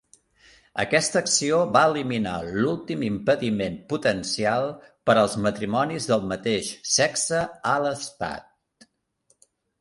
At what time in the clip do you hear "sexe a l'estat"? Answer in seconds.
6.95-8.91